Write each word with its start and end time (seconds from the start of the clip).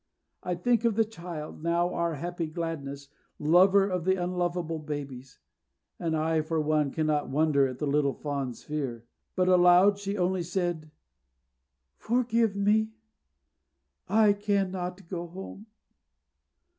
I 0.41 0.55
think 0.55 0.83
of 0.83 0.95
the 0.95 1.05
child, 1.05 1.61
now 1.61 1.93
our 1.93 2.15
happy 2.15 2.47
Gladness, 2.47 3.07
lover 3.37 3.87
of 3.87 4.03
the 4.03 4.15
unlovable 4.15 4.79
babies; 4.79 5.37
and 5.99 6.17
I 6.17 6.41
for 6.41 6.59
one 6.59 6.89
cannot 6.89 7.29
wonder 7.29 7.67
at 7.67 7.77
the 7.77 7.85
little 7.85 8.15
Fawn's 8.15 8.63
fear. 8.63 9.05
But 9.35 9.47
aloud 9.47 9.99
she 9.99 10.17
only 10.17 10.41
said: 10.41 10.89
"Forgive 11.97 12.55
me, 12.55 12.93
I 14.09 14.33
cannot 14.33 15.07
go 15.07 15.27
home." 15.27 15.67